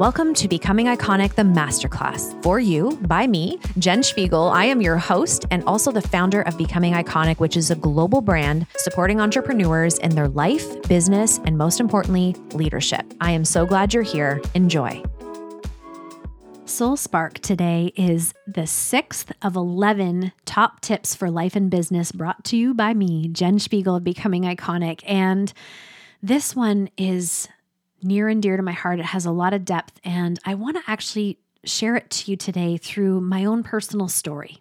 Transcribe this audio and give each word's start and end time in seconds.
Welcome 0.00 0.34
to 0.34 0.48
Becoming 0.48 0.86
Iconic, 0.86 1.36
the 1.36 1.42
Masterclass. 1.42 2.42
For 2.42 2.58
you, 2.58 2.98
by 3.02 3.28
me, 3.28 3.60
Jen 3.78 4.02
Spiegel. 4.02 4.48
I 4.48 4.64
am 4.64 4.82
your 4.82 4.96
host 4.96 5.46
and 5.52 5.62
also 5.68 5.92
the 5.92 6.02
founder 6.02 6.42
of 6.42 6.58
Becoming 6.58 6.94
Iconic, 6.94 7.38
which 7.38 7.56
is 7.56 7.70
a 7.70 7.76
global 7.76 8.20
brand 8.20 8.66
supporting 8.76 9.20
entrepreneurs 9.20 9.96
in 9.98 10.16
their 10.16 10.26
life, 10.26 10.82
business, 10.88 11.38
and 11.44 11.56
most 11.56 11.78
importantly, 11.78 12.34
leadership. 12.54 13.04
I 13.20 13.30
am 13.30 13.44
so 13.44 13.66
glad 13.66 13.94
you're 13.94 14.02
here. 14.02 14.42
Enjoy. 14.54 15.00
Soul 16.64 16.96
Spark 16.96 17.38
today 17.38 17.92
is 17.94 18.34
the 18.48 18.66
sixth 18.66 19.30
of 19.42 19.54
11 19.54 20.32
top 20.44 20.80
tips 20.80 21.14
for 21.14 21.30
life 21.30 21.54
and 21.54 21.70
business 21.70 22.10
brought 22.10 22.42
to 22.46 22.56
you 22.56 22.74
by 22.74 22.94
me, 22.94 23.28
Jen 23.28 23.60
Spiegel 23.60 23.94
of 23.94 24.02
Becoming 24.02 24.42
Iconic. 24.42 25.02
And 25.06 25.52
this 26.20 26.56
one 26.56 26.90
is 26.96 27.48
near 28.04 28.28
and 28.28 28.42
dear 28.42 28.56
to 28.56 28.62
my 28.62 28.72
heart. 28.72 29.00
It 29.00 29.06
has 29.06 29.26
a 29.26 29.32
lot 29.32 29.54
of 29.54 29.64
depth, 29.64 30.00
and 30.04 30.38
I 30.44 30.54
want 30.54 30.76
to 30.76 30.90
actually 30.90 31.38
share 31.64 31.96
it 31.96 32.10
to 32.10 32.30
you 32.30 32.36
today 32.36 32.76
through 32.76 33.20
my 33.20 33.44
own 33.44 33.62
personal 33.62 34.08
story. 34.08 34.58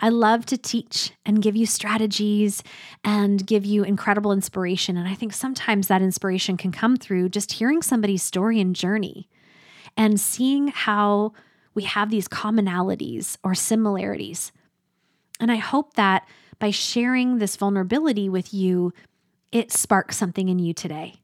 I 0.00 0.10
love 0.10 0.44
to 0.46 0.58
teach 0.58 1.12
and 1.24 1.42
give 1.42 1.56
you 1.56 1.66
strategies 1.66 2.62
and 3.02 3.46
give 3.46 3.64
you 3.64 3.82
incredible 3.82 4.32
inspiration. 4.32 4.96
And 4.96 5.08
I 5.08 5.14
think 5.14 5.32
sometimes 5.32 5.88
that 5.88 6.02
inspiration 6.02 6.56
can 6.56 6.70
come 6.70 6.96
through 6.96 7.30
just 7.30 7.52
hearing 7.52 7.82
somebody's 7.82 8.22
story 8.22 8.60
and 8.60 8.76
journey 8.76 9.28
and 9.96 10.20
seeing 10.20 10.68
how 10.68 11.32
we 11.74 11.84
have 11.84 12.10
these 12.10 12.28
commonalities 12.28 13.38
or 13.42 13.54
similarities. 13.54 14.52
And 15.40 15.50
I 15.50 15.56
hope 15.56 15.94
that 15.94 16.28
by 16.58 16.70
sharing 16.70 17.38
this 17.38 17.56
vulnerability 17.56 18.28
with 18.28 18.52
you, 18.52 18.92
it 19.52 19.72
sparks 19.72 20.16
something 20.16 20.48
in 20.48 20.58
you 20.58 20.74
today. 20.74 21.20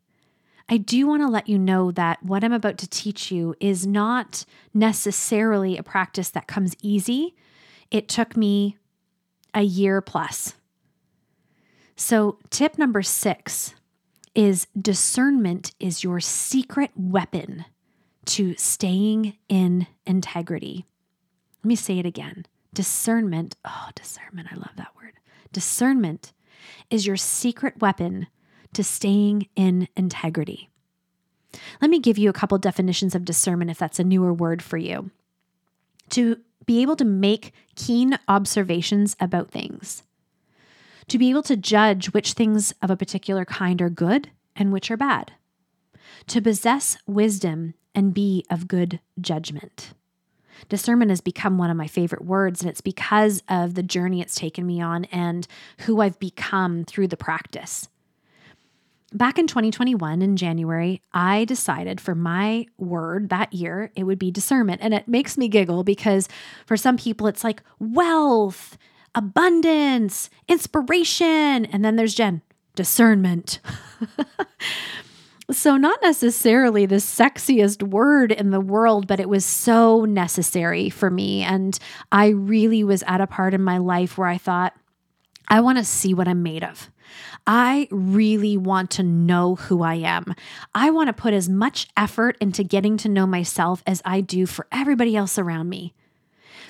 I 0.72 0.78
do 0.78 1.06
want 1.06 1.20
to 1.20 1.28
let 1.28 1.50
you 1.50 1.58
know 1.58 1.90
that 1.90 2.22
what 2.22 2.42
I'm 2.42 2.54
about 2.54 2.78
to 2.78 2.88
teach 2.88 3.30
you 3.30 3.54
is 3.60 3.86
not 3.86 4.46
necessarily 4.72 5.76
a 5.76 5.82
practice 5.82 6.30
that 6.30 6.46
comes 6.46 6.74
easy. 6.80 7.36
It 7.90 8.08
took 8.08 8.38
me 8.38 8.78
a 9.52 9.60
year 9.60 10.00
plus. 10.00 10.54
So, 11.94 12.38
tip 12.48 12.78
number 12.78 13.02
six 13.02 13.74
is 14.34 14.66
discernment 14.74 15.72
is 15.78 16.02
your 16.02 16.20
secret 16.20 16.90
weapon 16.96 17.66
to 18.24 18.54
staying 18.56 19.36
in 19.50 19.86
integrity. 20.06 20.86
Let 21.62 21.68
me 21.68 21.76
say 21.76 21.98
it 21.98 22.06
again. 22.06 22.46
Discernment, 22.72 23.56
oh, 23.66 23.88
discernment, 23.94 24.48
I 24.50 24.54
love 24.54 24.76
that 24.76 24.96
word. 24.96 25.12
Discernment 25.52 26.32
is 26.88 27.06
your 27.06 27.18
secret 27.18 27.82
weapon 27.82 28.26
to 28.74 28.84
staying 28.84 29.48
in 29.56 29.88
integrity. 29.96 30.68
Let 31.80 31.90
me 31.90 31.98
give 31.98 32.18
you 32.18 32.30
a 32.30 32.34
couple 32.34 32.58
definitions 32.58 33.14
of 33.14 33.24
discernment 33.24 33.70
if 33.70 33.78
that's 33.78 33.98
a 33.98 34.04
newer 34.04 34.32
word 34.32 34.62
for 34.62 34.78
you. 34.78 35.10
To 36.10 36.38
be 36.66 36.82
able 36.82 36.96
to 36.96 37.04
make 37.04 37.52
keen 37.74 38.18
observations 38.28 39.16
about 39.20 39.50
things, 39.50 40.02
to 41.08 41.18
be 41.18 41.30
able 41.30 41.42
to 41.42 41.56
judge 41.56 42.12
which 42.12 42.32
things 42.32 42.72
of 42.80 42.90
a 42.90 42.96
particular 42.96 43.44
kind 43.44 43.82
are 43.82 43.90
good 43.90 44.30
and 44.54 44.72
which 44.72 44.90
are 44.90 44.96
bad, 44.96 45.32
to 46.28 46.40
possess 46.40 46.96
wisdom 47.06 47.74
and 47.94 48.14
be 48.14 48.44
of 48.50 48.68
good 48.68 49.00
judgment. 49.20 49.92
Discernment 50.68 51.10
has 51.10 51.20
become 51.20 51.58
one 51.58 51.70
of 51.70 51.76
my 51.76 51.88
favorite 51.88 52.24
words, 52.24 52.60
and 52.60 52.70
it's 52.70 52.80
because 52.80 53.42
of 53.48 53.74
the 53.74 53.82
journey 53.82 54.20
it's 54.20 54.36
taken 54.36 54.66
me 54.66 54.80
on 54.80 55.06
and 55.06 55.46
who 55.80 56.00
I've 56.00 56.18
become 56.18 56.84
through 56.84 57.08
the 57.08 57.16
practice. 57.16 57.88
Back 59.14 59.38
in 59.38 59.46
2021, 59.46 60.22
in 60.22 60.36
January, 60.36 61.02
I 61.12 61.44
decided 61.44 62.00
for 62.00 62.14
my 62.14 62.66
word 62.78 63.28
that 63.28 63.52
year, 63.52 63.90
it 63.94 64.04
would 64.04 64.18
be 64.18 64.30
discernment. 64.30 64.80
And 64.82 64.94
it 64.94 65.06
makes 65.06 65.36
me 65.36 65.48
giggle 65.48 65.84
because 65.84 66.28
for 66.66 66.76
some 66.76 66.96
people, 66.96 67.26
it's 67.26 67.44
like 67.44 67.62
wealth, 67.78 68.78
abundance, 69.14 70.30
inspiration. 70.48 71.66
And 71.66 71.84
then 71.84 71.96
there's 71.96 72.14
Jen, 72.14 72.42
discernment. 72.74 73.60
so, 75.50 75.76
not 75.76 76.00
necessarily 76.02 76.86
the 76.86 76.96
sexiest 76.96 77.82
word 77.82 78.32
in 78.32 78.50
the 78.50 78.60
world, 78.60 79.06
but 79.06 79.20
it 79.20 79.28
was 79.28 79.44
so 79.44 80.04
necessary 80.04 80.88
for 80.88 81.10
me. 81.10 81.42
And 81.42 81.78
I 82.10 82.28
really 82.28 82.82
was 82.84 83.02
at 83.06 83.20
a 83.20 83.26
part 83.26 83.52
in 83.52 83.62
my 83.62 83.78
life 83.78 84.16
where 84.16 84.28
I 84.28 84.38
thought, 84.38 84.74
I 85.48 85.60
want 85.60 85.78
to 85.78 85.84
see 85.84 86.14
what 86.14 86.28
I'm 86.28 86.42
made 86.42 86.64
of. 86.64 86.90
I 87.46 87.88
really 87.90 88.56
want 88.56 88.90
to 88.92 89.02
know 89.02 89.56
who 89.56 89.82
I 89.82 89.94
am. 89.94 90.34
I 90.74 90.90
want 90.90 91.08
to 91.08 91.12
put 91.12 91.34
as 91.34 91.48
much 91.48 91.88
effort 91.96 92.36
into 92.40 92.62
getting 92.62 92.96
to 92.98 93.08
know 93.08 93.26
myself 93.26 93.82
as 93.86 94.00
I 94.04 94.20
do 94.20 94.46
for 94.46 94.66
everybody 94.70 95.16
else 95.16 95.38
around 95.38 95.68
me. 95.68 95.94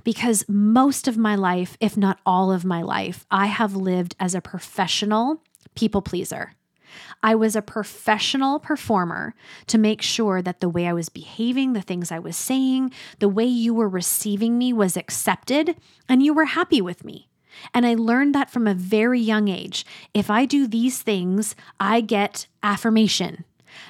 Because 0.05 0.49
most 0.49 1.07
of 1.07 1.19
my 1.19 1.37
life, 1.37 1.77
if 1.81 1.97
not 1.97 2.19
all 2.25 2.51
of 2.51 2.65
my 2.65 2.83
life, 2.83 3.27
I 3.31 3.47
have 3.47 3.77
lived 3.77 4.17
as 4.19 4.35
a 4.35 4.41
professional 4.41 5.43
people 5.75 6.03
pleaser. 6.03 6.55
I 7.23 7.35
was 7.35 7.55
a 7.55 7.63
professional 7.63 8.59
performer 8.59 9.35
to 9.69 9.79
make 9.79 10.03
sure 10.03 10.43
that 10.43 10.61
the 10.61 10.69
way 10.69 10.87
I 10.87 10.93
was 10.93 11.09
behaving, 11.09 11.73
the 11.73 11.81
things 11.81 12.11
I 12.11 12.19
was 12.19 12.37
saying, 12.37 12.93
the 13.19 13.29
way 13.29 13.45
you 13.45 13.73
were 13.75 13.89
receiving 13.89 14.59
me 14.59 14.73
was 14.73 14.97
accepted 14.97 15.77
and 16.09 16.23
you 16.23 16.35
were 16.35 16.47
happy 16.47 16.81
with 16.81 17.05
me. 17.05 17.29
And 17.75 17.87
I 17.87 17.95
learned 17.95 18.35
that 18.35 18.51
from 18.51 18.67
a 18.67 18.75
very 18.75 19.21
young 19.21 19.49
age. 19.49 19.85
If 20.15 20.31
I 20.31 20.45
do 20.45 20.67
these 20.67 21.03
things, 21.03 21.55
I 21.79 22.01
get 22.01 22.47
affirmation. 22.63 23.45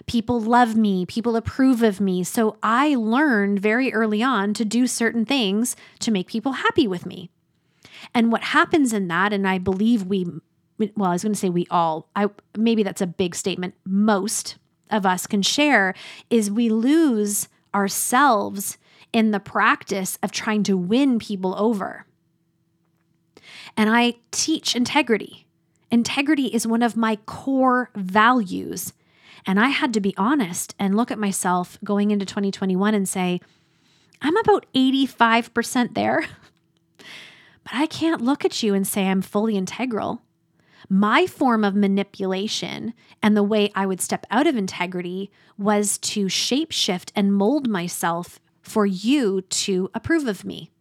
People 0.07 0.41
love 0.41 0.77
me, 0.77 1.05
people 1.07 1.37
approve 1.37 1.83
of 1.83 2.01
me. 2.01 2.23
So 2.25 2.57
I 2.63 2.95
learned 2.95 3.59
very 3.61 3.93
early 3.93 4.23
on 4.23 4.55
to 4.55 4.65
do 4.65 4.87
certain 4.87 5.25
things 5.25 5.77
to 6.01 6.11
make 6.11 6.29
people 6.29 6.53
happy 6.53 6.87
with 6.87 7.07
me. 7.07 7.31
And 8.15 8.33
what 8.33 8.43
happens 8.43 8.93
in 8.93 9.09
that, 9.09 9.33
and 9.33 9.47
I 9.47 9.59
believe 9.59 10.05
we, 10.05 10.27
well, 10.97 11.11
I 11.11 11.13
was 11.13 11.23
going 11.23 11.33
to 11.33 11.39
say 11.39 11.49
we 11.49 11.67
all, 11.71 12.09
I 12.15 12.29
maybe 12.57 12.83
that's 12.83 13.01
a 13.01 13.07
big 13.07 13.35
statement, 13.35 13.75
most 13.85 14.57
of 14.91 15.07
us 15.07 15.27
can 15.27 15.43
share, 15.43 15.95
is 16.31 16.51
we 16.51 16.69
lose 16.69 17.49
ourselves 17.75 18.79
in 19.13 19.31
the 19.31 19.41
practice 19.41 20.19
of 20.23 20.33
trying 20.33 20.63
to 20.65 20.77
win 20.77 21.19
people 21.19 21.55
over 21.57 22.07
and 23.77 23.91
I 23.91 24.15
teach 24.31 24.75
integrity. 24.77 25.47
Integrity 25.91 26.47
is 26.47 26.67
one 26.67 26.83
of 26.83 26.97
my 26.97 27.17
core 27.27 27.91
values. 27.95 28.93
And 29.47 29.61
I 29.61 29.69
had 29.69 29.93
to 29.95 30.01
be 30.01 30.15
honest 30.17 30.75
and 30.79 30.97
look 30.97 31.11
at 31.11 31.19
myself 31.19 31.79
going 31.85 32.11
into 32.11 32.25
2021 32.25 32.95
and 32.95 33.09
say, 33.09 33.41
I'm 34.21 34.37
about 34.37 34.67
85% 34.75 35.95
there, 35.95 36.21
but 36.97 37.73
I 37.73 37.87
can't 37.87 38.23
look 38.23 38.45
at 38.45 38.63
you 38.63 38.75
and 38.75 38.87
say 38.87 39.07
I'm 39.07 39.23
fully 39.23 39.57
integral. 39.57 40.23
My 40.89 41.27
form 41.27 41.65
of 41.65 41.75
manipulation 41.75 42.95
and 43.23 43.37
the 43.37 43.43
way 43.43 43.71
I 43.75 43.87
would 43.87 44.01
step 44.01 44.27
out 44.31 44.47
of 44.47 44.57
integrity 44.57 45.31
was 45.57 45.99
to 45.99 46.27
shapeshift 46.27 47.13
and 47.15 47.35
mold 47.35 47.69
myself 47.69 48.41
for 48.63 48.87
you 48.87 49.43
to 49.43 49.91
approve 49.95 50.27
of 50.27 50.45
me. 50.45 50.72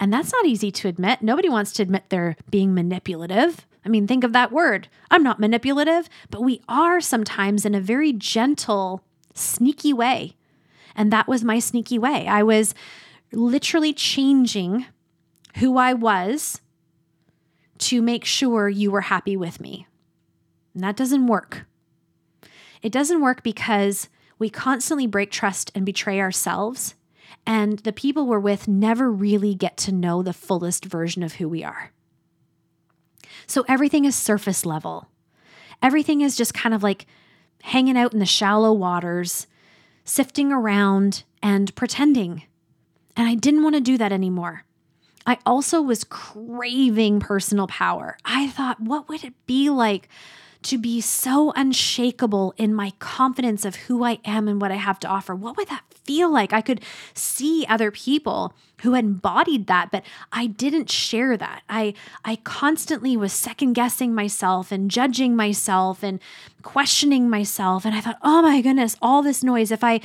And 0.00 0.12
that's 0.12 0.32
not 0.32 0.46
easy 0.46 0.70
to 0.72 0.88
admit. 0.88 1.22
Nobody 1.22 1.48
wants 1.48 1.72
to 1.72 1.82
admit 1.82 2.04
they're 2.08 2.36
being 2.50 2.74
manipulative. 2.74 3.66
I 3.84 3.88
mean, 3.88 4.06
think 4.06 4.24
of 4.24 4.32
that 4.32 4.52
word. 4.52 4.88
I'm 5.10 5.22
not 5.22 5.40
manipulative, 5.40 6.08
but 6.30 6.42
we 6.42 6.60
are 6.68 7.00
sometimes 7.00 7.64
in 7.64 7.74
a 7.74 7.80
very 7.80 8.12
gentle, 8.12 9.02
sneaky 9.34 9.92
way. 9.92 10.36
And 10.94 11.12
that 11.12 11.28
was 11.28 11.44
my 11.44 11.58
sneaky 11.58 11.98
way. 11.98 12.26
I 12.26 12.42
was 12.42 12.74
literally 13.32 13.92
changing 13.92 14.86
who 15.56 15.78
I 15.78 15.94
was 15.94 16.60
to 17.78 18.02
make 18.02 18.24
sure 18.24 18.68
you 18.68 18.90
were 18.90 19.02
happy 19.02 19.36
with 19.36 19.60
me. 19.60 19.86
And 20.74 20.82
that 20.82 20.96
doesn't 20.96 21.26
work. 21.26 21.66
It 22.82 22.92
doesn't 22.92 23.20
work 23.20 23.42
because 23.42 24.08
we 24.38 24.50
constantly 24.50 25.06
break 25.06 25.30
trust 25.30 25.70
and 25.74 25.84
betray 25.86 26.20
ourselves 26.20 26.94
and 27.46 27.78
the 27.80 27.92
people 27.92 28.26
we're 28.26 28.38
with 28.38 28.68
never 28.68 29.10
really 29.10 29.54
get 29.54 29.76
to 29.78 29.92
know 29.92 30.22
the 30.22 30.32
fullest 30.32 30.84
version 30.84 31.22
of 31.22 31.34
who 31.34 31.48
we 31.48 31.64
are. 31.64 31.92
So 33.46 33.64
everything 33.68 34.04
is 34.04 34.14
surface 34.14 34.66
level. 34.66 35.08
Everything 35.82 36.20
is 36.20 36.36
just 36.36 36.54
kind 36.54 36.74
of 36.74 36.82
like 36.82 37.06
hanging 37.62 37.96
out 37.96 38.12
in 38.12 38.18
the 38.18 38.26
shallow 38.26 38.72
waters, 38.72 39.46
sifting 40.04 40.52
around 40.52 41.24
and 41.42 41.74
pretending. 41.74 42.42
And 43.16 43.28
I 43.28 43.34
didn't 43.34 43.62
want 43.62 43.74
to 43.74 43.80
do 43.80 43.98
that 43.98 44.12
anymore. 44.12 44.64
I 45.26 45.38
also 45.44 45.82
was 45.82 46.04
craving 46.04 47.20
personal 47.20 47.66
power. 47.66 48.16
I 48.24 48.48
thought, 48.48 48.80
what 48.80 49.08
would 49.08 49.24
it 49.24 49.34
be 49.46 49.68
like 49.68 50.08
to 50.62 50.78
be 50.78 51.00
so 51.00 51.52
unshakable 51.54 52.54
in 52.56 52.74
my 52.74 52.92
confidence 52.98 53.64
of 53.64 53.76
who 53.76 54.04
I 54.04 54.18
am 54.24 54.48
and 54.48 54.60
what 54.60 54.72
I 54.72 54.76
have 54.76 54.98
to 55.00 55.08
offer? 55.08 55.34
What 55.34 55.56
would 55.56 55.68
that 55.68 55.84
feel 56.04 56.30
like? 56.30 56.52
I 56.52 56.60
could 56.60 56.80
see 57.14 57.64
other 57.68 57.90
people 57.90 58.52
who 58.82 58.94
embodied 58.94 59.66
that, 59.66 59.90
but 59.90 60.04
I 60.32 60.46
didn't 60.46 60.90
share 60.90 61.36
that. 61.36 61.62
I 61.68 61.94
I 62.24 62.36
constantly 62.36 63.16
was 63.16 63.32
second 63.32 63.74
guessing 63.74 64.14
myself 64.14 64.72
and 64.72 64.90
judging 64.90 65.36
myself 65.36 66.02
and 66.02 66.20
questioning 66.62 67.28
myself 67.30 67.84
and 67.84 67.94
I 67.94 68.00
thought, 68.00 68.18
"Oh 68.22 68.42
my 68.42 68.60
goodness, 68.60 68.96
all 69.00 69.22
this 69.22 69.44
noise 69.44 69.70
if 69.70 69.84
I 69.84 70.00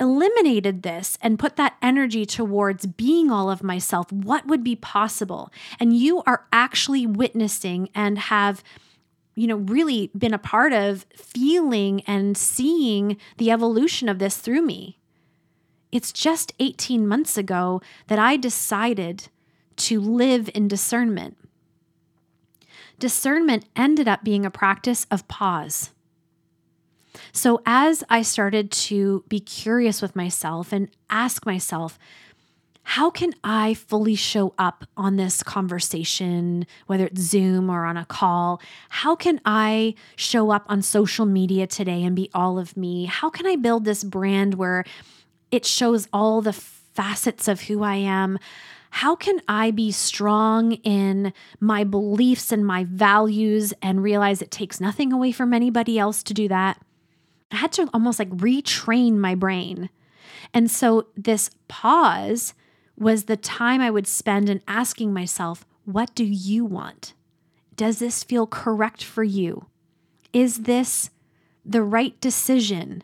eliminated 0.00 0.82
this 0.82 1.18
and 1.22 1.38
put 1.38 1.56
that 1.56 1.76
energy 1.80 2.26
towards 2.26 2.86
being 2.86 3.30
all 3.30 3.50
of 3.50 3.62
myself, 3.62 4.10
what 4.12 4.46
would 4.46 4.64
be 4.64 4.76
possible? 4.76 5.50
And 5.78 5.96
you 5.96 6.22
are 6.26 6.46
actually 6.52 7.06
witnessing 7.06 7.88
and 7.94 8.18
have 8.18 8.62
you 9.34 9.46
know 9.46 9.56
really 9.56 10.10
been 10.16 10.34
a 10.34 10.38
part 10.38 10.72
of 10.72 11.06
feeling 11.16 12.02
and 12.06 12.36
seeing 12.36 13.16
the 13.38 13.50
evolution 13.50 14.08
of 14.08 14.18
this 14.18 14.36
through 14.36 14.62
me. 14.62 14.98
It's 15.92 16.12
just 16.12 16.52
18 16.58 17.06
months 17.06 17.36
ago 17.36 17.80
that 18.08 18.18
I 18.18 18.36
decided 18.36 19.28
to 19.76 20.00
live 20.00 20.50
in 20.54 20.68
discernment. 20.68 21.36
Discernment 22.98 23.66
ended 23.76 24.08
up 24.08 24.24
being 24.24 24.46
a 24.46 24.50
practice 24.50 25.06
of 25.10 25.26
pause. 25.28 25.90
So, 27.32 27.62
as 27.64 28.02
I 28.08 28.22
started 28.22 28.70
to 28.72 29.24
be 29.28 29.38
curious 29.40 30.02
with 30.02 30.16
myself 30.16 30.72
and 30.72 30.88
ask 31.10 31.46
myself, 31.46 31.98
how 32.84 33.10
can 33.10 33.32
I 33.42 33.74
fully 33.74 34.14
show 34.14 34.54
up 34.58 34.84
on 34.96 35.16
this 35.16 35.42
conversation, 35.42 36.66
whether 36.86 37.06
it's 37.06 37.20
Zoom 37.20 37.70
or 37.70 37.86
on 37.86 37.96
a 37.96 38.04
call? 38.04 38.60
How 38.90 39.16
can 39.16 39.40
I 39.44 39.94
show 40.16 40.50
up 40.50 40.66
on 40.68 40.82
social 40.82 41.24
media 41.24 41.66
today 41.66 42.04
and 42.04 42.14
be 42.14 42.30
all 42.34 42.58
of 42.58 42.76
me? 42.76 43.06
How 43.06 43.30
can 43.30 43.46
I 43.46 43.56
build 43.56 43.84
this 43.84 44.04
brand 44.04 44.54
where 44.54 44.84
it 45.50 45.64
shows 45.64 46.08
all 46.12 46.42
the 46.42 46.52
facets 46.52 47.48
of 47.48 47.62
who 47.62 47.82
I 47.82 47.96
am? 47.96 48.38
How 48.90 49.16
can 49.16 49.40
I 49.48 49.70
be 49.70 49.90
strong 49.90 50.72
in 50.72 51.32
my 51.58 51.84
beliefs 51.84 52.52
and 52.52 52.66
my 52.66 52.84
values 52.84 53.72
and 53.80 54.02
realize 54.02 54.42
it 54.42 54.50
takes 54.50 54.80
nothing 54.80 55.12
away 55.12 55.32
from 55.32 55.54
anybody 55.54 55.98
else 55.98 56.22
to 56.24 56.34
do 56.34 56.48
that? 56.48 56.80
I 57.50 57.56
had 57.56 57.72
to 57.72 57.88
almost 57.94 58.18
like 58.18 58.30
retrain 58.30 59.16
my 59.16 59.34
brain. 59.34 59.88
And 60.52 60.70
so 60.70 61.06
this 61.16 61.50
pause 61.66 62.54
was 62.96 63.24
the 63.24 63.36
time 63.36 63.80
I 63.80 63.90
would 63.90 64.06
spend 64.06 64.48
in 64.48 64.62
asking 64.68 65.12
myself, 65.12 65.64
what 65.84 66.14
do 66.14 66.24
you 66.24 66.64
want? 66.64 67.12
Does 67.76 67.98
this 67.98 68.22
feel 68.22 68.46
correct 68.46 69.02
for 69.02 69.24
you? 69.24 69.66
Is 70.32 70.62
this 70.62 71.10
the 71.64 71.82
right 71.82 72.18
decision? 72.20 73.02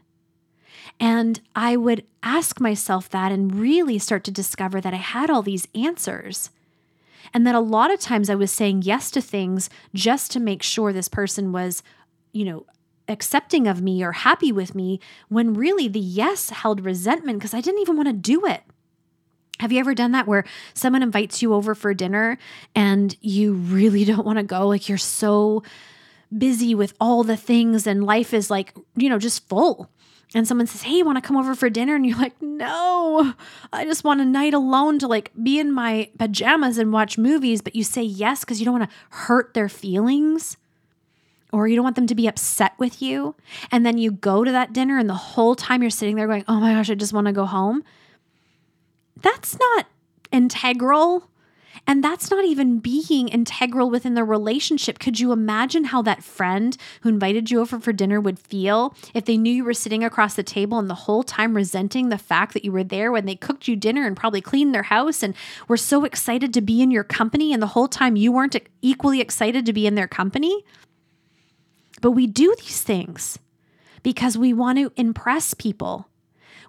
And 0.98 1.40
I 1.56 1.76
would 1.76 2.04
ask 2.22 2.60
myself 2.60 3.08
that 3.10 3.32
and 3.32 3.54
really 3.54 3.98
start 3.98 4.24
to 4.24 4.30
discover 4.30 4.80
that 4.80 4.94
I 4.94 4.98
had 4.98 5.30
all 5.30 5.42
these 5.42 5.66
answers. 5.74 6.50
And 7.32 7.46
that 7.46 7.54
a 7.54 7.60
lot 7.60 7.92
of 7.92 8.00
times 8.00 8.28
I 8.28 8.34
was 8.34 8.50
saying 8.50 8.82
yes 8.82 9.10
to 9.12 9.20
things 9.20 9.70
just 9.94 10.30
to 10.32 10.40
make 10.40 10.62
sure 10.62 10.92
this 10.92 11.08
person 11.08 11.52
was, 11.52 11.82
you 12.32 12.44
know, 12.44 12.66
accepting 13.08 13.66
of 13.66 13.82
me 13.82 14.02
or 14.02 14.12
happy 14.12 14.52
with 14.52 14.74
me 14.74 15.00
when 15.28 15.54
really 15.54 15.88
the 15.88 16.00
yes 16.00 16.50
held 16.50 16.84
resentment 16.84 17.38
because 17.38 17.54
I 17.54 17.60
didn't 17.60 17.80
even 17.80 17.96
want 17.96 18.08
to 18.08 18.12
do 18.12 18.46
it. 18.46 18.62
Have 19.60 19.72
you 19.72 19.78
ever 19.78 19.94
done 19.94 20.12
that 20.12 20.26
where 20.26 20.44
someone 20.74 21.02
invites 21.02 21.42
you 21.42 21.54
over 21.54 21.74
for 21.74 21.92
dinner 21.94 22.38
and 22.74 23.14
you 23.20 23.52
really 23.52 24.04
don't 24.06 24.26
want 24.26 24.38
to 24.38 24.42
go? 24.42 24.66
Like 24.66 24.88
you're 24.88 24.98
so 24.98 25.62
busy 26.36 26.74
with 26.74 26.94
all 27.00 27.24
the 27.24 27.36
things 27.36 27.86
and 27.86 28.04
life 28.04 28.32
is 28.32 28.50
like, 28.50 28.74
you 28.96 29.08
know, 29.08 29.18
just 29.18 29.48
full. 29.48 29.90
And 30.34 30.46
someone 30.46 30.66
says, 30.66 30.82
Hey, 30.82 30.94
you 30.98 31.04
want 31.04 31.16
to 31.16 31.26
come 31.26 31.36
over 31.36 31.54
for 31.54 31.68
dinner? 31.68 31.94
And 31.94 32.06
you're 32.06 32.18
like, 32.18 32.40
No, 32.40 33.34
I 33.72 33.84
just 33.84 34.04
want 34.04 34.20
a 34.20 34.24
night 34.24 34.54
alone 34.54 34.98
to 35.00 35.08
like 35.08 35.30
be 35.42 35.58
in 35.58 35.72
my 35.72 36.08
pajamas 36.18 36.78
and 36.78 36.92
watch 36.92 37.18
movies. 37.18 37.62
But 37.62 37.74
you 37.74 37.84
say 37.84 38.02
yes 38.02 38.40
because 38.40 38.60
you 38.60 38.64
don't 38.64 38.78
want 38.78 38.90
to 38.90 38.96
hurt 39.10 39.54
their 39.54 39.68
feelings 39.68 40.56
or 41.52 41.66
you 41.66 41.74
don't 41.74 41.84
want 41.84 41.96
them 41.96 42.06
to 42.06 42.14
be 42.14 42.28
upset 42.28 42.74
with 42.78 43.02
you. 43.02 43.34
And 43.72 43.84
then 43.84 43.98
you 43.98 44.12
go 44.12 44.44
to 44.44 44.52
that 44.52 44.72
dinner, 44.72 44.98
and 44.98 45.10
the 45.10 45.14
whole 45.14 45.56
time 45.56 45.82
you're 45.82 45.90
sitting 45.90 46.16
there 46.16 46.28
going, 46.28 46.44
Oh 46.46 46.60
my 46.60 46.74
gosh, 46.74 46.90
I 46.90 46.94
just 46.94 47.12
want 47.12 47.26
to 47.26 47.32
go 47.32 47.44
home. 47.44 47.82
That's 49.22 49.58
not 49.58 49.86
integral. 50.32 51.30
And 51.86 52.04
that's 52.04 52.30
not 52.30 52.44
even 52.44 52.78
being 52.78 53.28
integral 53.28 53.90
within 53.90 54.14
the 54.14 54.24
relationship. 54.24 54.98
Could 54.98 55.18
you 55.18 55.32
imagine 55.32 55.84
how 55.84 56.02
that 56.02 56.22
friend 56.22 56.76
who 57.00 57.08
invited 57.08 57.50
you 57.50 57.60
over 57.60 57.80
for 57.80 57.92
dinner 57.92 58.20
would 58.20 58.38
feel 58.38 58.94
if 59.14 59.24
they 59.24 59.36
knew 59.36 59.52
you 59.52 59.64
were 59.64 59.74
sitting 59.74 60.04
across 60.04 60.34
the 60.34 60.42
table 60.42 60.78
and 60.78 60.90
the 60.90 60.94
whole 60.94 61.22
time 61.22 61.54
resenting 61.56 62.08
the 62.08 62.18
fact 62.18 62.52
that 62.54 62.64
you 62.64 62.72
were 62.72 62.84
there 62.84 63.10
when 63.10 63.24
they 63.24 63.34
cooked 63.34 63.66
you 63.66 63.76
dinner 63.76 64.06
and 64.06 64.16
probably 64.16 64.40
cleaned 64.40 64.74
their 64.74 64.84
house 64.84 65.22
and 65.22 65.34
were 65.68 65.76
so 65.76 66.04
excited 66.04 66.52
to 66.54 66.60
be 66.60 66.82
in 66.82 66.90
your 66.90 67.04
company 67.04 67.52
and 67.52 67.62
the 67.62 67.68
whole 67.68 67.88
time 67.88 68.16
you 68.16 68.30
weren't 68.30 68.56
equally 68.82 69.20
excited 69.20 69.64
to 69.64 69.72
be 69.72 69.86
in 69.86 69.94
their 69.94 70.08
company? 70.08 70.64
But 72.00 72.12
we 72.12 72.26
do 72.26 72.54
these 72.60 72.82
things 72.82 73.38
because 74.02 74.36
we 74.36 74.52
want 74.52 74.78
to 74.78 74.92
impress 74.96 75.54
people 75.54 76.09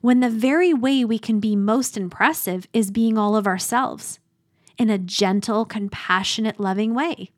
when 0.02 0.20
the 0.20 0.30
very 0.30 0.74
way 0.74 1.06
we 1.06 1.20
can 1.20 1.40
be 1.40 1.56
most 1.56 1.96
impressive 1.96 2.68
is 2.74 2.92
being 2.92 3.18
all 3.18 3.36
of 3.36 3.48
ourselves 3.48 4.20
in 4.78 4.90
a 4.90 4.98
gentle, 4.98 5.64
compassionate, 5.64 6.60
loving 6.60 6.94
way. 6.94 7.30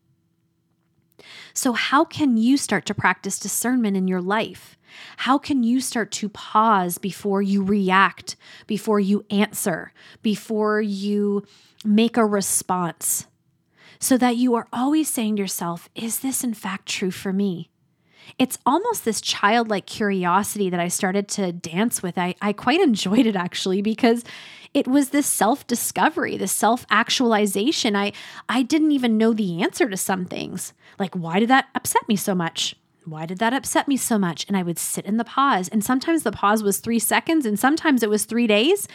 So, 1.54 1.74
how 1.74 2.04
can 2.04 2.38
you 2.38 2.58
start 2.58 2.86
to 2.88 2.94
practice 2.94 3.38
discernment 3.38 3.96
in 3.96 4.08
your 4.08 4.22
life? 4.22 4.78
How 5.18 5.38
can 5.38 5.64
you 5.64 5.82
start 5.82 6.12
to 6.14 6.30
pause 6.30 6.98
before 6.98 7.42
you 7.42 7.64
react, 7.64 8.36
before 8.68 9.00
you 9.00 9.26
answer, 9.30 9.92
before 10.22 10.82
you 10.82 11.44
make 11.84 12.18
a 12.18 12.26
response? 12.26 13.28
So 14.00 14.18
that 14.18 14.36
you 14.36 14.56
are 14.56 14.68
always 14.74 15.10
saying 15.10 15.36
to 15.36 15.42
yourself, 15.42 15.90
Is 15.96 16.20
this 16.20 16.44
in 16.44 16.54
fact 16.54 16.88
true 16.88 17.12
for 17.12 17.32
me? 17.32 17.70
It's 18.40 18.58
almost 18.66 19.06
this 19.06 19.22
childlike 19.22 19.86
curiosity 19.86 20.70
that 20.70 20.80
I 20.80 20.88
started 20.88 21.28
to 21.30 21.52
dance 21.52 22.02
with. 22.02 22.18
I, 22.18 22.36
I 22.42 22.54
quite 22.54 22.82
enjoyed 22.82 23.26
it 23.26 23.36
actually 23.36 23.82
because 23.82 24.24
it 24.74 24.88
was 24.88 25.10
this 25.10 25.28
self-discovery, 25.28 26.38
this 26.38 26.52
self-actualization. 26.52 27.96
I 27.96 28.14
I 28.50 28.64
didn't 28.64 28.92
even 28.92 29.18
know 29.18 29.34
the 29.34 29.62
answer 29.62 29.90
to 29.90 29.98
some 29.98 30.26
things. 30.26 30.74
Like 31.00 31.16
why 31.16 31.40
did 31.40 31.50
that 31.50 31.68
upset 31.76 32.08
me 32.08 32.16
so 32.16 32.34
much? 32.34 32.76
Why 33.06 33.26
did 33.26 33.40
that 33.40 33.54
upset 33.54 33.88
me 33.88 33.98
so 33.98 34.18
much? 34.18 34.46
And 34.48 34.56
I 34.56 34.64
would 34.64 34.80
sit 34.80 35.06
in 35.06 35.18
the 35.18 35.26
pause. 35.26 35.68
And 35.68 35.84
sometimes 35.84 36.24
the 36.24 36.32
pause 36.32 36.64
was 36.64 36.80
3 36.80 37.00
seconds 37.00 37.46
and 37.46 37.60
sometimes 37.60 38.02
it 38.02 38.10
was 38.10 38.26
3 38.26 38.48
days. 38.48 38.88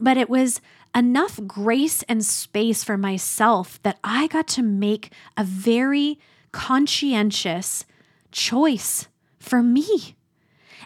But 0.00 0.16
it 0.16 0.28
was 0.28 0.60
enough 0.94 1.40
grace 1.46 2.02
and 2.04 2.24
space 2.24 2.82
for 2.82 2.96
myself 2.96 3.80
that 3.82 3.98
I 4.02 4.26
got 4.26 4.48
to 4.48 4.62
make 4.62 5.12
a 5.36 5.44
very 5.44 6.18
conscientious 6.52 7.84
choice 8.30 9.08
for 9.38 9.62
me. 9.62 10.16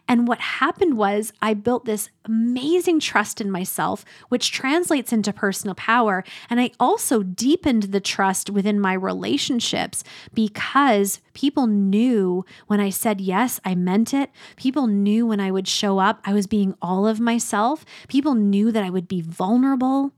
And 0.08 0.26
what 0.26 0.40
happened 0.40 0.96
was, 0.96 1.32
I 1.40 1.54
built 1.54 1.84
this 1.84 2.10
amazing 2.24 3.00
trust 3.00 3.40
in 3.40 3.50
myself, 3.50 4.04
which 4.28 4.50
translates 4.50 5.12
into 5.12 5.32
personal 5.32 5.74
power. 5.74 6.24
And 6.50 6.60
I 6.60 6.72
also 6.80 7.22
deepened 7.22 7.84
the 7.84 8.00
trust 8.00 8.50
within 8.50 8.80
my 8.80 8.94
relationships 8.94 10.02
because 10.34 11.20
people 11.34 11.66
knew 11.66 12.44
when 12.66 12.80
I 12.80 12.90
said 12.90 13.20
yes, 13.20 13.60
I 13.64 13.74
meant 13.74 14.12
it. 14.12 14.30
People 14.56 14.86
knew 14.86 15.24
when 15.26 15.40
I 15.40 15.50
would 15.50 15.68
show 15.68 15.98
up, 15.98 16.20
I 16.24 16.32
was 16.32 16.46
being 16.46 16.74
all 16.82 17.06
of 17.06 17.20
myself. 17.20 17.84
People 18.08 18.34
knew 18.34 18.72
that 18.72 18.84
I 18.84 18.90
would 18.90 19.08
be 19.08 19.22
vulnerable, 19.22 20.12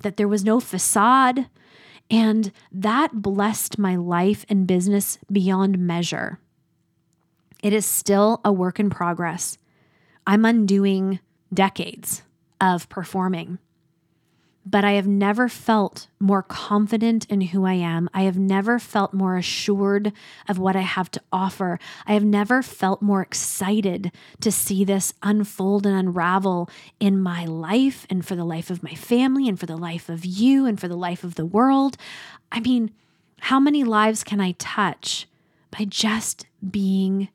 that 0.00 0.16
there 0.16 0.28
was 0.28 0.44
no 0.44 0.58
facade. 0.60 1.46
And 2.10 2.52
that 2.70 3.22
blessed 3.22 3.78
my 3.78 3.96
life 3.96 4.44
and 4.48 4.66
business 4.66 5.18
beyond 5.32 5.78
measure. 5.78 6.38
It 7.62 7.72
is 7.72 7.86
still 7.86 8.40
a 8.44 8.52
work 8.52 8.78
in 8.78 8.90
progress. 8.90 9.56
I'm 10.26 10.44
undoing 10.44 11.20
decades 11.52 12.22
of 12.60 12.88
performing. 12.88 13.58
But 14.66 14.84
I 14.84 14.92
have 14.92 15.06
never 15.06 15.48
felt 15.48 16.08
more 16.18 16.42
confident 16.42 17.26
in 17.26 17.42
who 17.42 17.66
I 17.66 17.74
am. 17.74 18.08
I 18.14 18.22
have 18.22 18.38
never 18.38 18.78
felt 18.78 19.12
more 19.12 19.36
assured 19.36 20.12
of 20.48 20.58
what 20.58 20.74
I 20.74 20.80
have 20.80 21.10
to 21.12 21.22
offer. 21.30 21.78
I 22.06 22.14
have 22.14 22.24
never 22.24 22.62
felt 22.62 23.02
more 23.02 23.20
excited 23.20 24.10
to 24.40 24.50
see 24.50 24.82
this 24.84 25.12
unfold 25.22 25.84
and 25.86 25.94
unravel 25.94 26.70
in 26.98 27.20
my 27.20 27.44
life 27.44 28.06
and 28.08 28.24
for 28.24 28.36
the 28.36 28.44
life 28.44 28.70
of 28.70 28.82
my 28.82 28.94
family 28.94 29.48
and 29.48 29.60
for 29.60 29.66
the 29.66 29.76
life 29.76 30.08
of 30.08 30.24
you 30.24 30.64
and 30.64 30.80
for 30.80 30.88
the 30.88 30.96
life 30.96 31.24
of 31.24 31.34
the 31.34 31.46
world. 31.46 31.98
I 32.50 32.60
mean, 32.60 32.90
how 33.40 33.60
many 33.60 33.84
lives 33.84 34.24
can 34.24 34.40
I 34.40 34.52
touch 34.52 35.26
by 35.70 35.84
just 35.84 36.46
being 36.70 37.28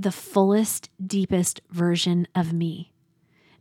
the 0.00 0.12
fullest, 0.12 0.88
deepest 1.04 1.60
version 1.70 2.26
of 2.34 2.52
me. 2.52 2.92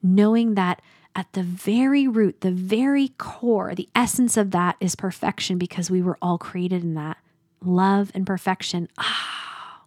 Knowing 0.01 0.55
that 0.55 0.81
at 1.15 1.31
the 1.33 1.43
very 1.43 2.07
root, 2.07 2.41
the 2.41 2.51
very 2.51 3.09
core, 3.17 3.75
the 3.75 3.89
essence 3.95 4.37
of 4.37 4.51
that 4.51 4.75
is 4.79 4.95
perfection 4.95 5.57
because 5.57 5.89
we 5.91 6.01
were 6.01 6.17
all 6.21 6.37
created 6.37 6.83
in 6.83 6.93
that 6.93 7.17
love, 7.61 8.11
and 8.13 8.25
perfection. 8.25 8.87
Ah, 8.97 9.83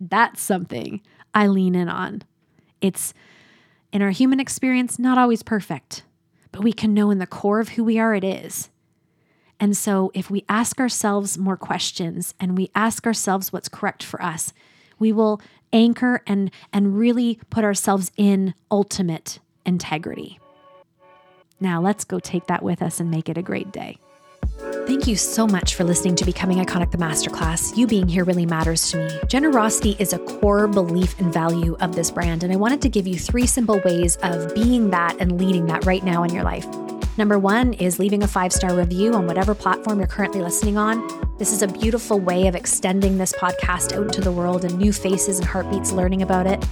that's 0.00 0.40
something 0.40 1.00
I 1.34 1.46
lean 1.46 1.74
in 1.74 1.88
on. 1.88 2.22
It's 2.80 3.12
in 3.92 4.02
our 4.02 4.10
human 4.10 4.40
experience, 4.40 4.98
not 4.98 5.18
always 5.18 5.42
perfect, 5.42 6.04
but 6.52 6.62
we 6.62 6.72
can 6.72 6.94
know 6.94 7.10
in 7.10 7.18
the 7.18 7.26
core 7.26 7.60
of 7.60 7.70
who 7.70 7.84
we 7.84 7.98
are, 7.98 8.14
it 8.14 8.24
is. 8.24 8.70
And 9.58 9.76
so, 9.76 10.10
if 10.14 10.30
we 10.30 10.44
ask 10.48 10.80
ourselves 10.80 11.36
more 11.36 11.56
questions 11.56 12.34
and 12.40 12.56
we 12.56 12.70
ask 12.74 13.06
ourselves 13.06 13.52
what's 13.52 13.68
correct 13.68 14.02
for 14.02 14.22
us, 14.22 14.54
we 14.98 15.12
will 15.12 15.40
anchor 15.72 16.22
and, 16.26 16.50
and 16.72 16.98
really 16.98 17.38
put 17.50 17.62
ourselves 17.62 18.10
in 18.16 18.54
ultimate 18.70 19.38
integrity. 19.64 20.38
Now, 21.60 21.80
let's 21.80 22.04
go 22.04 22.18
take 22.18 22.46
that 22.46 22.62
with 22.62 22.82
us 22.82 23.00
and 23.00 23.10
make 23.10 23.28
it 23.28 23.36
a 23.36 23.42
great 23.42 23.70
day. 23.70 23.98
Thank 24.86 25.06
you 25.06 25.16
so 25.16 25.46
much 25.46 25.74
for 25.74 25.84
listening 25.84 26.16
to 26.16 26.24
Becoming 26.24 26.58
Iconic 26.58 26.90
the 26.90 26.98
Masterclass. 26.98 27.76
You 27.76 27.86
being 27.86 28.08
here 28.08 28.24
really 28.24 28.46
matters 28.46 28.90
to 28.90 28.96
me. 28.96 29.20
Generosity 29.28 29.96
is 29.98 30.12
a 30.12 30.18
core 30.18 30.66
belief 30.66 31.18
and 31.20 31.32
value 31.32 31.76
of 31.80 31.94
this 31.94 32.10
brand, 32.10 32.42
and 32.42 32.52
I 32.52 32.56
wanted 32.56 32.82
to 32.82 32.88
give 32.88 33.06
you 33.06 33.18
three 33.18 33.46
simple 33.46 33.80
ways 33.84 34.16
of 34.22 34.54
being 34.54 34.90
that 34.90 35.16
and 35.20 35.38
leading 35.38 35.66
that 35.66 35.86
right 35.86 36.02
now 36.02 36.24
in 36.24 36.34
your 36.34 36.44
life. 36.44 36.66
Number 37.16 37.38
one 37.38 37.74
is 37.74 37.98
leaving 37.98 38.22
a 38.22 38.28
five 38.28 38.52
star 38.52 38.74
review 38.74 39.14
on 39.14 39.26
whatever 39.26 39.54
platform 39.54 39.98
you're 39.98 40.08
currently 40.08 40.40
listening 40.40 40.78
on. 40.78 41.06
This 41.38 41.52
is 41.52 41.62
a 41.62 41.68
beautiful 41.68 42.18
way 42.18 42.46
of 42.46 42.54
extending 42.54 43.18
this 43.18 43.32
podcast 43.32 43.92
out 43.92 44.04
into 44.04 44.20
the 44.20 44.32
world 44.32 44.64
and 44.64 44.78
new 44.78 44.92
faces 44.92 45.38
and 45.38 45.46
heartbeats 45.46 45.92
learning 45.92 46.22
about 46.22 46.46
it. 46.46 46.64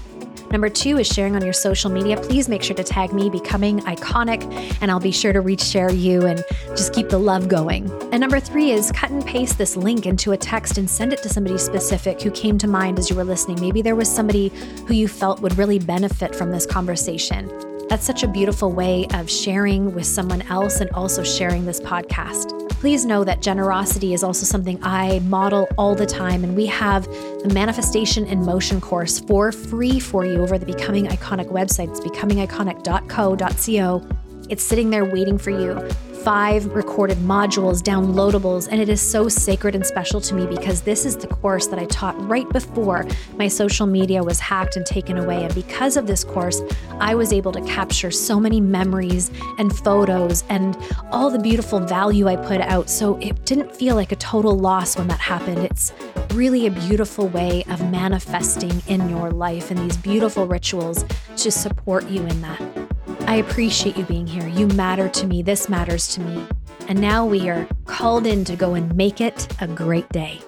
Number 0.51 0.71
two 0.71 0.99
is 0.99 1.07
sharing 1.07 1.37
on 1.37 1.43
your 1.45 1.53
social 1.53 1.91
media. 1.91 2.17
Please 2.17 2.49
make 2.49 2.63
sure 2.63 2.77
to 2.77 2.85
tag 2.85 3.13
me, 3.13 3.29
Becoming 3.29 3.81
Iconic, 3.81 4.43
and 4.81 4.91
I'll 4.91 4.99
be 4.99 5.13
sure 5.13 5.33
to 5.33 5.41
reach 5.41 5.63
share 5.63 5.91
you 5.91 6.25
and 6.25 6.43
just 6.71 6.95
keep 6.95 7.11
the 7.11 7.19
love 7.19 7.49
going. 7.49 7.91
And 8.13 8.21
number 8.21 8.41
three 8.41 8.71
is 8.71 8.91
cut 8.93 9.11
and 9.11 9.25
paste 9.25 9.59
this 9.59 9.77
link 9.77 10.07
into 10.07 10.33
a 10.33 10.37
text 10.37 10.79
and 10.79 10.89
send 10.89 11.13
it 11.13 11.23
to 11.23 11.29
somebody 11.29 11.59
specific 11.59 12.23
who 12.23 12.31
came 12.31 12.57
to 12.59 12.67
mind 12.67 12.99
as 12.99 13.11
you 13.11 13.17
were 13.17 13.25
listening. 13.25 13.61
Maybe 13.61 13.83
there 13.83 13.97
was 13.97 14.09
somebody 14.09 14.49
who 14.87 14.95
you 14.95 15.07
felt 15.07 15.41
would 15.41 15.59
really 15.59 15.79
benefit 15.79 16.35
from 16.35 16.51
this 16.51 16.65
conversation. 16.65 17.53
That's 17.89 18.05
such 18.05 18.23
a 18.23 18.29
beautiful 18.29 18.73
way 18.73 19.07
of 19.15 19.31
sharing 19.31 19.95
with 19.95 20.07
someone 20.07 20.43
else 20.43 20.81
and 20.81 20.91
also 20.91 21.23
sharing 21.23 21.65
this 21.65 21.81
podcast. 21.81 22.68
Please 22.81 23.05
know 23.05 23.25
that 23.25 23.43
generosity 23.43 24.15
is 24.15 24.23
also 24.23 24.47
something 24.47 24.79
I 24.85 25.19
model 25.21 25.67
all 25.77 25.97
the 25.97 26.07
time, 26.07 26.45
and 26.45 26.55
we 26.55 26.67
have 26.67 27.07
the 27.43 27.51
Manifestation 27.53 28.25
in 28.25 28.45
Motion 28.45 28.81
course 28.81 29.19
for 29.19 29.51
free 29.51 29.99
for 29.99 30.25
you 30.25 30.43
over 30.43 30.59
the 30.59 30.67
Becoming 30.67 31.07
Iconic 31.07 31.51
website. 31.51 31.91
It's 31.91 31.99
becomingiconic.co.co. 31.99 34.09
It's 34.49 34.63
sitting 34.63 34.91
there 34.91 35.05
waiting 35.05 35.39
for 35.39 35.51
you 35.51 35.89
five 36.29 36.67
recorded 36.75 37.17
modules, 37.17 37.81
downloadables, 37.81 38.69
and 38.71 38.83
it 38.83 38.91
is 38.91 39.01
so 39.01 39.31
sacred 39.31 39.75
and 39.75 39.87
special 39.87 40.21
to 40.21 40.35
me 40.35 40.47
because 40.47 40.83
this 40.83 41.07
is 41.07 41.17
the 41.17 41.27
course 41.27 41.69
that 41.69 41.79
I 41.79 41.87
taught 41.87 42.15
right 42.29 42.47
before 42.51 43.07
my 43.39 43.49
social 43.49 43.87
media 43.87 44.23
was 44.23 44.39
hacked 44.39 44.77
and 44.77 44.85
taken 44.85 45.17
away. 45.17 45.43
And 45.43 45.55
because 45.55 45.97
of 45.97 46.07
this 46.07 46.25
course, 46.25 46.61
I 47.01 47.15
was 47.15 47.33
able 47.33 47.51
to 47.53 47.63
capture 47.63 48.11
so 48.11 48.39
many 48.39 48.61
memories 48.61 49.31
and 49.57 49.75
photos 49.75 50.45
and 50.51 50.77
all 51.13 51.31
the 51.31 51.39
beautiful 51.39 51.81
value 51.81 52.29
I 52.29 52.37
put 52.37 52.61
out. 52.61 52.91
So 52.91 53.17
it 53.21 53.47
didn't 53.47 53.75
feel 53.75 53.95
like 53.95 54.13
a 54.13 54.17
total 54.17 54.53
loss 54.53 54.99
when 54.99 55.09
that 55.09 55.21
happened. 55.21 55.61
It's 55.61 55.95
really 56.35 56.67
a 56.67 56.71
beautiful 56.71 57.29
way 57.29 57.65
of 57.71 57.91
manifesting 57.91 58.83
in 58.87 59.09
your 59.09 59.31
life 59.31 59.71
and 59.71 59.81
these 59.81 59.97
beautiful 59.97 60.47
rituals 60.47 61.07
to 61.39 61.51
support 61.51 62.07
you 62.11 62.21
in 62.27 62.43
that. 62.43 62.88
I 63.29 63.35
appreciate 63.35 63.99
you 63.99 64.05
being 64.05 64.27
here. 64.27 64.49
You 64.49 64.69
matter 64.69 65.07
to 65.11 65.27
me. 65.27 65.43
This 65.43 65.69
matters 65.69 66.09
to 66.15 66.23
me. 66.23 66.47
And 66.89 66.99
now 66.99 67.27
we 67.27 67.51
are 67.51 67.69
called 67.85 68.27
in 68.27 68.43
to 68.47 68.57
go 68.57 68.73
and 68.73 68.97
make 68.97 69.21
it 69.21 69.47
a 69.61 69.69
great 69.69 70.09
day. 70.09 70.41